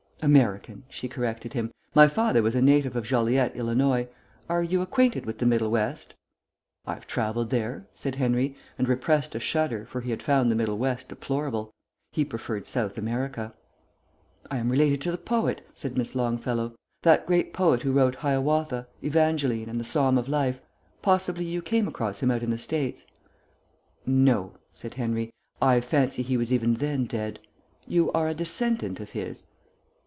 "American," 0.23 0.83
she 0.87 1.07
corrected 1.07 1.53
him. 1.53 1.71
"My 1.95 2.07
father 2.07 2.43
was 2.43 2.53
a 2.53 2.61
native 2.61 2.95
of 2.95 3.05
Joliet, 3.07 3.53
Ill. 3.55 3.91
Are 4.47 4.61
you 4.61 4.83
acquainted 4.83 5.25
with 5.25 5.39
the 5.39 5.47
Middle 5.47 5.71
West?" 5.71 6.13
"I've 6.85 7.07
travelled 7.07 7.49
there," 7.49 7.87
said 7.91 8.17
Henry, 8.17 8.55
and 8.77 8.87
repressed 8.87 9.33
a 9.33 9.39
shudder, 9.39 9.83
for 9.87 10.01
he 10.01 10.11
had 10.11 10.21
found 10.21 10.51
the 10.51 10.55
Middle 10.55 10.77
West 10.77 11.09
deplorable. 11.09 11.73
He 12.11 12.23
preferred 12.23 12.67
South 12.67 12.99
America. 12.99 13.55
"I 14.51 14.57
am 14.57 14.69
related 14.69 15.01
to 15.01 15.11
the 15.11 15.17
poet," 15.17 15.65
said 15.73 15.97
Miss 15.97 16.13
Longfellow. 16.13 16.75
"That 17.01 17.25
great 17.25 17.51
poet 17.51 17.81
who 17.81 17.91
wrote 17.91 18.13
Hiawatha, 18.17 18.85
Evangeline, 19.01 19.69
and 19.69 19.79
The 19.79 19.83
Psalm 19.83 20.19
of 20.19 20.29
Life. 20.29 20.61
Possibly 21.01 21.45
you 21.45 21.63
came 21.63 21.87
across 21.87 22.21
him 22.21 22.29
out 22.29 22.43
in 22.43 22.51
the 22.51 22.59
States?" 22.59 23.07
"No," 24.05 24.51
said 24.71 24.93
Henry. 24.93 25.33
"I 25.59 25.81
fancy 25.81 26.21
he 26.21 26.37
was 26.37 26.53
even 26.53 26.75
then 26.75 27.05
dead. 27.05 27.39
You 27.87 28.11
are 28.11 28.27
a 28.27 28.35
descendant 28.35 28.99
of 28.99 29.09
his?" 29.09 29.47